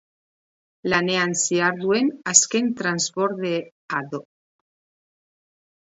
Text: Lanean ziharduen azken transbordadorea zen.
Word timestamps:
Lanean 0.93 1.35
ziharduen 1.41 2.09
azken 2.33 2.73
transbordadorea 2.81 4.03
zen. 4.21 4.29